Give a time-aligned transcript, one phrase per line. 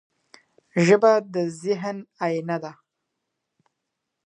[0.85, 2.71] ژبه د ذهن آیینه ده.